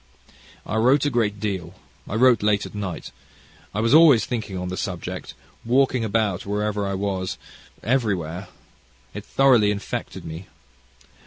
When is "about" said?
6.03-6.43